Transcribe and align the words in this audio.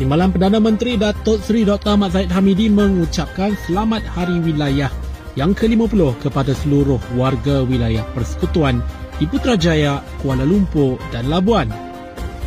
Timbalan 0.00 0.32
Perdana 0.32 0.56
Menteri 0.56 0.96
Datuk 0.96 1.44
Seri 1.44 1.60
Dr. 1.60 1.92
Ahmad 1.92 2.16
Zahid 2.16 2.32
Hamidi 2.32 2.72
mengucapkan 2.72 3.52
selamat 3.68 4.00
Hari 4.08 4.40
Wilayah 4.40 4.88
yang 5.36 5.52
ke-50 5.52 6.24
kepada 6.24 6.56
seluruh 6.56 6.96
warga 7.20 7.60
wilayah 7.68 8.00
persekutuan 8.16 8.80
di 9.20 9.28
Putrajaya, 9.28 10.00
Kuala 10.24 10.48
Lumpur 10.48 10.96
dan 11.12 11.28
Labuan. 11.28 11.68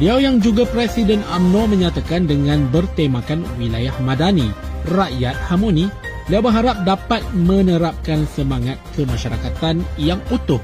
Beliau 0.02 0.18
yang 0.18 0.42
juga 0.42 0.66
Presiden 0.66 1.22
AMNO 1.30 1.70
menyatakan 1.70 2.26
dengan 2.26 2.66
bertemakan 2.74 3.46
wilayah 3.62 3.94
madani, 4.02 4.50
rakyat 4.90 5.38
harmoni, 5.46 5.94
beliau 6.26 6.42
berharap 6.42 6.82
dapat 6.90 7.22
menerapkan 7.38 8.26
semangat 8.34 8.82
kemasyarakatan 8.98 9.86
yang 10.02 10.18
utuh 10.34 10.58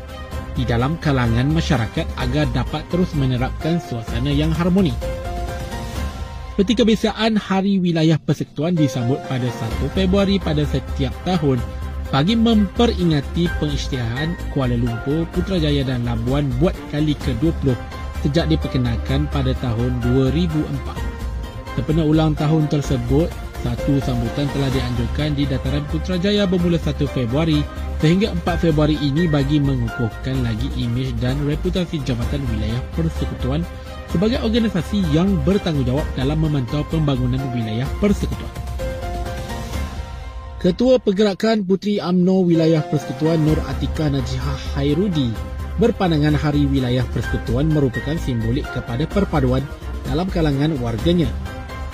di 0.58 0.66
dalam 0.66 0.98
kalangan 0.98 1.54
masyarakat 1.54 2.10
agar 2.18 2.50
dapat 2.50 2.82
terus 2.90 3.14
menerapkan 3.14 3.78
suasana 3.78 4.34
yang 4.34 4.50
harmoni. 4.50 5.19
Seperti 6.60 6.84
kebiasaan, 6.84 7.40
Hari 7.40 7.80
Wilayah 7.80 8.20
Persekutuan 8.20 8.76
disambut 8.76 9.16
pada 9.32 9.48
1 9.48 9.96
Februari 9.96 10.44
pada 10.44 10.68
setiap 10.68 11.16
tahun 11.24 11.56
bagi 12.12 12.36
memperingati 12.36 13.48
pengisytiharan 13.64 14.36
Kuala 14.52 14.76
Lumpur, 14.76 15.24
Putrajaya 15.32 15.88
dan 15.88 16.04
Labuan 16.04 16.52
buat 16.60 16.76
kali 16.92 17.16
ke-20 17.16 17.72
sejak 18.28 18.52
diperkenalkan 18.52 19.32
pada 19.32 19.56
tahun 19.64 20.04
2004. 20.04 21.80
Sempena 21.80 22.04
ulang 22.04 22.36
tahun 22.36 22.68
tersebut, 22.68 23.32
satu 23.64 24.04
sambutan 24.04 24.52
telah 24.52 24.68
dianjurkan 24.76 25.40
di 25.40 25.48
dataran 25.48 25.88
Putrajaya 25.88 26.44
bermula 26.44 26.76
1 26.76 27.08
Februari 27.08 27.64
sehingga 28.04 28.36
4 28.36 28.68
Februari 28.68 29.00
ini 29.00 29.32
bagi 29.32 29.64
mengukuhkan 29.64 30.44
lagi 30.44 30.68
imej 30.76 31.16
dan 31.24 31.40
reputasi 31.48 32.04
Jabatan 32.04 32.44
Wilayah 32.52 32.84
Persekutuan 33.00 33.64
sebagai 34.10 34.42
organisasi 34.42 35.06
yang 35.14 35.38
bertanggungjawab 35.46 36.06
dalam 36.18 36.38
memantau 36.42 36.86
pembangunan 36.90 37.42
wilayah 37.54 37.88
persekutuan. 38.02 38.54
Ketua 40.60 41.00
Pergerakan 41.00 41.64
Puteri 41.64 42.04
AMNO 42.04 42.44
Wilayah 42.44 42.84
Persekutuan 42.84 43.40
Nur 43.48 43.56
Atika 43.64 44.12
Najihah 44.12 44.76
Hairudi 44.76 45.32
berpandangan 45.80 46.36
Hari 46.36 46.68
Wilayah 46.68 47.08
Persekutuan 47.16 47.72
merupakan 47.72 48.20
simbolik 48.20 48.68
kepada 48.76 49.08
perpaduan 49.08 49.64
dalam 50.04 50.28
kalangan 50.28 50.76
warganya. 50.84 51.32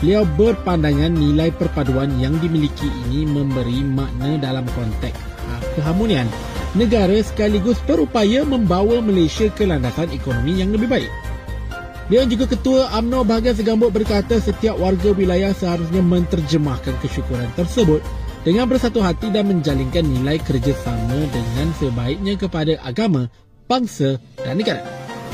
Beliau 0.01 0.25
berpandangan 0.25 1.13
nilai 1.13 1.53
perpaduan 1.53 2.17
yang 2.17 2.41
dimiliki 2.41 2.89
ini 3.05 3.29
memberi 3.29 3.85
makna 3.85 4.41
dalam 4.41 4.65
konteks 4.73 5.35
keharmonian 5.75 6.25
negara 6.73 7.19
sekaligus 7.19 7.77
berupaya 7.83 8.47
membawa 8.47 9.03
Malaysia 9.03 9.51
ke 9.51 9.67
landasan 9.67 10.09
ekonomi 10.15 10.63
yang 10.63 10.71
lebih 10.71 10.87
baik. 10.87 11.11
Dia 12.05 12.21
juga 12.29 12.45
Ketua 12.45 12.93
AMNO 12.93 13.25
bahagian 13.25 13.57
segambut 13.57 13.89
berkata 13.89 14.37
setiap 14.37 14.77
warga 14.77 15.09
wilayah 15.09 15.49
seharusnya 15.57 16.05
menterjemahkan 16.05 16.93
kesyukuran 17.01 17.49
tersebut 17.57 18.05
dengan 18.45 18.69
bersatu 18.69 19.01
hati 19.01 19.33
dan 19.33 19.49
menjalinkan 19.49 20.05
nilai 20.05 20.37
kerjasama 20.37 21.17
dengan 21.33 21.73
sebaiknya 21.81 22.37
kepada 22.37 22.77
agama, 22.85 23.25
bangsa 23.65 24.21
dan 24.37 24.61
negara. 24.61 24.85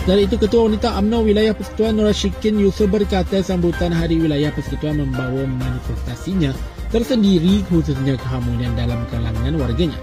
Dari 0.08 0.25
itu 0.25 0.39
Ketua 0.39 0.66
Wanita 0.66 0.95
AMNO 0.97 1.28
Wilayah 1.28 1.53
Persekutuan 1.53 1.94
Nora 1.94 2.16
Syikin 2.16 2.58
Yusof 2.58 2.89
berkata 2.89 3.44
sambutan 3.44 3.91
Hari 3.91 4.17
Wilayah 4.17 4.50
Persekutuan 4.56 4.97
membawa 5.03 5.44
manifestasinya 5.45 6.56
tersendiri 6.89 7.61
khususnya 7.67 8.16
keharmonian 8.16 8.73
dalam 8.80 9.03
kalangan 9.11 9.59
warganya. 9.59 10.00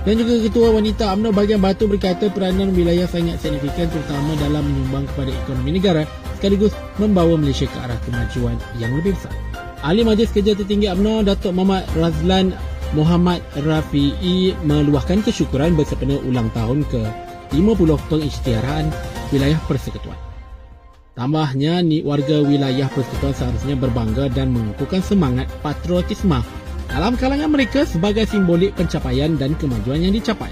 Dan 0.00 0.16
juga 0.16 0.40
Ketua 0.40 0.72
Wanita 0.72 1.12
UMNO 1.12 1.36
bahagian 1.36 1.60
Batu 1.60 1.84
berkata 1.84 2.32
peranan 2.32 2.72
wilayah 2.72 3.04
sangat 3.04 3.36
signifikan 3.44 3.84
terutama 3.92 4.32
dalam 4.40 4.64
menyumbang 4.64 5.04
kepada 5.12 5.28
ekonomi 5.28 5.76
negara 5.76 6.08
sekaligus 6.40 6.72
membawa 6.96 7.36
Malaysia 7.36 7.68
ke 7.68 7.78
arah 7.84 8.00
kemajuan 8.08 8.56
yang 8.80 8.96
lebih 8.96 9.12
besar. 9.12 9.32
Ahli 9.84 10.00
Majlis 10.00 10.32
Kerja 10.32 10.56
Tertinggi 10.56 10.88
UMNO 10.88 11.28
Datuk 11.28 11.52
Muhammad 11.52 11.84
Razlan 12.00 12.56
Muhammad 12.96 13.44
Rafi'i 13.60 14.56
meluahkan 14.64 15.20
kesyukuran 15.20 15.76
bersempena 15.76 16.16
ulang 16.24 16.48
tahun 16.56 16.82
ke-50 16.88 17.90
pengisytiharan 18.08 18.88
wilayah 19.30 19.60
persekutuan. 19.68 20.16
Tambahnya, 21.14 21.84
ni 21.84 22.00
warga 22.00 22.40
wilayah 22.40 22.88
persekutuan 22.88 23.36
seharusnya 23.36 23.76
berbangga 23.76 24.32
dan 24.32 24.50
mengukuhkan 24.56 25.04
semangat 25.04 25.46
patriotisme 25.60 26.40
dalam 26.90 27.14
kalangan 27.14 27.50
mereka 27.54 27.86
sebagai 27.86 28.26
simbolik 28.26 28.74
pencapaian 28.74 29.38
dan 29.38 29.54
kemajuan 29.56 30.02
yang 30.02 30.14
dicapai. 30.14 30.50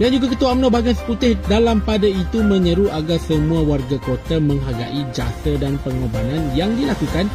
Dan 0.00 0.14
juga 0.18 0.32
Ketua 0.32 0.56
UMNO 0.56 0.72
Bagan 0.72 0.96
Seputih 0.96 1.36
dalam 1.46 1.84
pada 1.84 2.08
itu 2.08 2.40
menyeru 2.40 2.88
agar 2.88 3.20
semua 3.20 3.60
warga 3.62 4.00
kota 4.00 4.40
menghargai 4.40 5.04
jasa 5.12 5.58
dan 5.60 5.76
pengorbanan 5.84 6.54
yang 6.56 6.72
dilakukan 6.74 7.28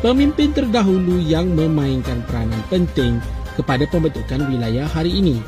pemimpin 0.00 0.54
terdahulu 0.54 1.20
yang 1.20 1.52
memainkan 1.52 2.24
peranan 2.26 2.58
penting 2.72 3.20
kepada 3.58 3.84
pembentukan 3.90 4.46
wilayah 4.48 4.88
hari 4.88 5.20
ini. 5.20 5.42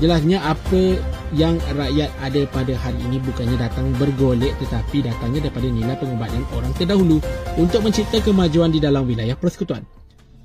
Jelasnya 0.00 0.40
apa 0.40 0.96
yang 1.36 1.60
rakyat 1.76 2.08
ada 2.24 2.42
pada 2.48 2.74
hari 2.80 2.96
ini 3.04 3.20
bukannya 3.20 3.60
datang 3.60 3.92
bergolek 4.00 4.56
tetapi 4.56 5.04
datangnya 5.04 5.46
daripada 5.46 5.68
nilai 5.68 5.94
pengorbanan 6.00 6.42
orang 6.56 6.72
terdahulu 6.80 7.20
untuk 7.60 7.84
mencipta 7.84 8.18
kemajuan 8.24 8.72
di 8.72 8.80
dalam 8.80 9.04
wilayah 9.04 9.36
persekutuan. 9.36 9.99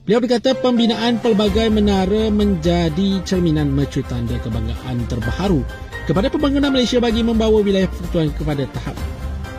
Beliau 0.06 0.22
berkata 0.22 0.54
pembinaan 0.54 1.18
pelbagai 1.18 1.74
menara 1.74 2.30
menjadi 2.30 3.26
cerminan 3.26 3.74
mercu 3.74 4.06
tanda 4.06 4.38
kebanggaan 4.38 5.02
terbaharu 5.10 5.66
kepada 6.06 6.30
pembangunan 6.30 6.70
Malaysia 6.70 7.02
bagi 7.02 7.26
membawa 7.26 7.58
wilayah 7.58 7.90
persekutuan 7.90 8.30
kepada 8.38 8.70
tahap 8.70 8.94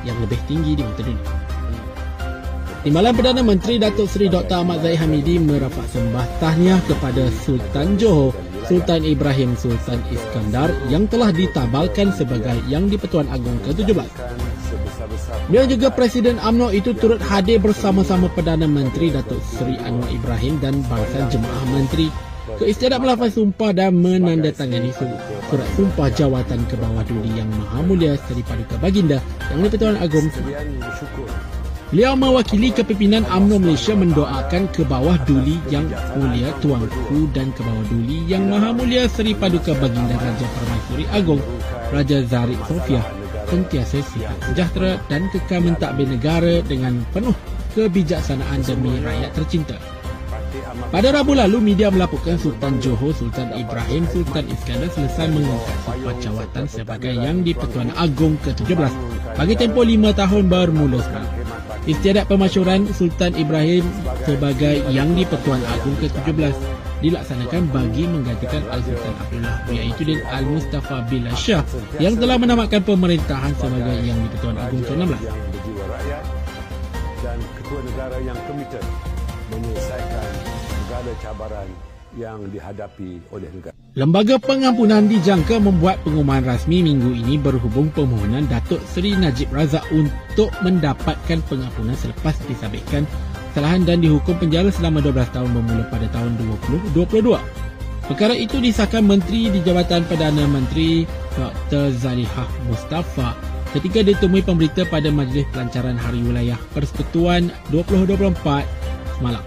yang 0.06 0.14
lebih 0.22 0.38
tinggi 0.46 0.78
di 0.78 0.86
mata 0.86 1.02
dunia. 1.02 1.34
Timbalan 2.86 3.14
Perdana 3.18 3.42
Menteri 3.42 3.82
Datuk 3.82 4.06
Seri 4.06 4.30
Dr. 4.30 4.62
Ahmad 4.62 4.86
Zahid 4.86 5.02
Hamidi 5.02 5.42
merapat 5.42 5.82
sembah 5.90 6.38
tahniah 6.38 6.78
kepada 6.86 7.26
Sultan 7.42 7.98
Johor, 7.98 8.30
Sultan 8.70 9.02
Ibrahim 9.02 9.58
Sultan 9.58 9.98
Iskandar 10.14 10.70
yang 10.86 11.10
telah 11.10 11.34
ditabalkan 11.34 12.14
sebagai 12.14 12.54
Yang 12.70 12.94
di-Pertuan 12.94 13.26
Agong 13.34 13.58
ke-17. 13.66 14.45
Beliau 15.46 15.62
juga 15.70 15.94
Presiden 15.94 16.42
AMNO 16.42 16.74
itu 16.74 16.90
turut 16.90 17.22
hadir 17.22 17.62
bersama-sama 17.62 18.26
Perdana 18.34 18.66
Menteri 18.66 19.14
Datuk 19.14 19.38
Seri 19.46 19.78
Anwar 19.78 20.10
Ibrahim 20.10 20.58
dan 20.58 20.82
bangsa 20.90 21.30
jemaah 21.30 21.64
menteri 21.70 22.10
ke 22.58 22.66
istiadat 22.66 22.98
melafaz 22.98 23.38
sumpah 23.38 23.70
dan 23.70 23.94
menandatangani 23.94 24.90
surat 25.46 25.70
sumpah 25.78 26.10
jawatan 26.10 26.66
ke 26.66 26.74
bawah 26.74 27.06
duli 27.06 27.30
yang 27.38 27.46
maha 27.54 27.78
mulia 27.86 28.18
Seri 28.26 28.42
Paduka 28.42 28.74
Baginda 28.82 29.22
yang 29.54 29.62
di-Pertuan 29.62 30.02
Agong 30.02 30.26
Beliau 31.94 32.18
mewakili 32.18 32.74
kepimpinan 32.74 33.22
UMNO 33.30 33.62
Malaysia 33.62 33.94
mendoakan 33.94 34.66
ke 34.74 34.82
bawah 34.82 35.14
duli 35.30 35.62
yang 35.70 35.86
mulia 36.18 36.50
Tuanku 36.58 37.30
dan 37.30 37.54
ke 37.54 37.62
bawah 37.62 37.86
duli 37.86 38.26
yang 38.26 38.50
maha 38.50 38.74
mulia 38.74 39.06
Seri 39.06 39.30
Paduka 39.30 39.78
Baginda 39.78 40.18
Raja 40.18 40.46
Permaisuri 40.58 41.06
Agong 41.14 41.42
Raja 41.94 42.18
Zarid 42.26 42.58
Sofia 42.66 42.98
sentiasa 43.46 44.02
sihat 44.02 44.36
sejahtera 44.50 44.98
dan 45.06 45.30
kekal 45.30 45.62
mentadbir 45.62 46.06
negara 46.06 46.60
dengan 46.66 47.02
penuh 47.14 47.34
kebijaksanaan 47.76 48.64
demi 48.64 48.96
rakyat 49.04 49.30
tercinta. 49.36 49.76
Pada 50.88 51.12
Rabu 51.12 51.36
lalu, 51.36 51.60
media 51.60 51.92
melaporkan 51.92 52.40
Sultan 52.40 52.80
Johor 52.80 53.12
Sultan 53.12 53.52
Ibrahim 53.52 54.08
Sultan 54.08 54.48
Iskandar 54.48 54.88
selesai 54.88 55.28
mengangkat 55.28 55.76
sifat 55.84 56.16
jawatan 56.22 56.64
sebagai 56.64 57.12
Yang 57.12 57.36
di-Pertuan 57.52 57.90
Agong 57.98 58.40
ke-17 58.40 58.92
bagi 59.36 59.54
tempoh 59.58 59.84
lima 59.84 60.16
tahun 60.16 60.48
bermula 60.48 61.02
sekarang. 61.04 61.32
Istiadat 61.86 62.24
pemasyuran 62.26 62.88
Sultan 62.90 63.36
Ibrahim 63.36 63.84
sebagai 64.24 64.80
Yang 64.88 65.08
di-Pertuan 65.22 65.60
Agong 65.76 65.96
ke-17 66.00 66.54
dilaksanakan 67.04 67.62
bagi 67.72 68.04
menggantikan 68.08 68.62
Al-Sultan 68.72 69.14
Abdullah 69.20 69.56
iaitu 69.68 70.02
Din 70.06 70.20
Al-Mustafa 70.24 71.04
Billah 71.10 71.36
Shah 71.36 71.62
yang 72.00 72.16
telah 72.16 72.36
menamatkan 72.40 72.80
pemerintahan 72.84 73.52
sebagai 73.56 73.96
Yang 74.04 74.18
di-Pertuan 74.28 74.56
Agong 74.56 74.84
ke-16. 74.84 75.22
Dan 77.24 77.38
ketua 77.58 77.80
negara 77.82 78.16
yang 78.22 78.38
komited 78.46 78.84
menyelesaikan 79.52 80.28
segala 80.86 81.12
cabaran 81.20 81.68
yang 82.16 82.40
dihadapi 82.48 83.20
oleh 83.30 83.50
negara. 83.52 83.76
Lembaga 83.96 84.36
pengampunan 84.36 85.08
dijangka 85.08 85.56
membuat 85.56 85.96
pengumuman 86.04 86.44
rasmi 86.44 86.84
minggu 86.84 87.16
ini 87.16 87.40
berhubung 87.40 87.88
permohonan 87.96 88.44
Datuk 88.44 88.80
Seri 88.92 89.16
Najib 89.16 89.48
Razak 89.48 89.88
untuk 89.88 90.52
mendapatkan 90.60 91.40
pengampunan 91.48 91.96
selepas 91.96 92.36
disabitkan 92.44 93.08
kesalahan 93.56 93.88
dan 93.88 94.04
dihukum 94.04 94.36
penjara 94.36 94.68
selama 94.68 95.00
12 95.00 95.32
tahun 95.32 95.48
bermula 95.56 95.88
pada 95.88 96.04
tahun 96.12 96.36
2022. 96.92 97.40
Perkara 98.04 98.36
itu 98.36 98.60
disahkan 98.60 99.00
Menteri 99.00 99.48
di 99.48 99.64
Jabatan 99.64 100.04
Perdana 100.04 100.44
Menteri 100.44 101.08
Dr. 101.32 101.88
Zalihah 101.96 102.44
Mustafa 102.68 103.32
ketika 103.72 104.04
ditemui 104.04 104.44
pemberita 104.44 104.84
pada 104.92 105.08
Majlis 105.08 105.48
Pelancaran 105.56 105.96
Hari 105.96 106.20
Wilayah 106.20 106.60
Persekutuan 106.76 107.48
2024 107.72 108.36
semalam. 109.16 109.40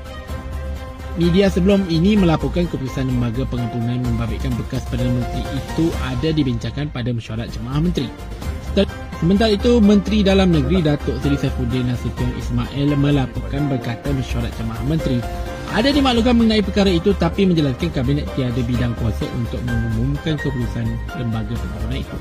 Media 1.21 1.45
sebelum 1.53 1.85
ini 1.85 2.17
melaporkan 2.17 2.65
keputusan 2.65 3.13
lembaga 3.13 3.45
pengampunan 3.45 4.01
membabitkan 4.01 4.57
bekas 4.57 4.89
Perdana 4.89 5.21
Menteri 5.21 5.45
itu 5.53 5.85
ada 6.01 6.33
dibincangkan 6.33 6.89
pada 6.89 7.13
mesyuarat 7.13 7.53
jemaah 7.53 7.77
menteri. 7.77 8.09
Sementara 9.19 9.51
itu, 9.51 9.83
Menteri 9.83 10.23
Dalam 10.23 10.47
Negeri 10.55 10.79
Datuk 10.79 11.19
Seri 11.19 11.35
Saifuddin 11.35 11.91
Nasution 11.91 12.31
Ismail 12.39 12.95
melaporkan 12.95 13.67
berkata 13.67 14.15
mesyuarat 14.15 14.55
jemaah 14.55 14.79
menteri 14.87 15.19
ada 15.69 15.93
dimaklumkan 15.93 16.33
mengenai 16.33 16.65
perkara 16.65 16.89
itu 16.89 17.13
tapi 17.13 17.45
menjelaskan 17.45 17.93
kabinet 17.93 18.25
tiada 18.33 18.57
bidang 18.65 18.95
kuasa 18.97 19.27
untuk 19.37 19.61
mengumumkan 19.69 20.33
keputusan 20.41 20.87
lembaga 21.13 21.53
pengampunan 21.53 21.99
itu. 22.01 22.17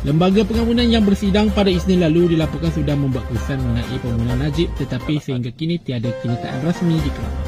Lembaga 0.00 0.40
pengampunan 0.48 0.88
yang 0.88 1.04
bersidang 1.04 1.52
pada 1.52 1.68
Isnin 1.68 2.00
lalu 2.00 2.32
dilaporkan 2.32 2.72
sudah 2.72 2.96
membuat 2.96 3.28
keputusan 3.28 3.60
mengenai 3.60 3.96
pembunuhan 4.00 4.40
Najib 4.40 4.72
tetapi 4.80 5.20
sehingga 5.20 5.52
kini 5.52 5.76
tiada 5.76 6.08
kenyataan 6.24 6.64
rasmi 6.64 6.96
di 7.04 7.10
kelab. 7.12 7.39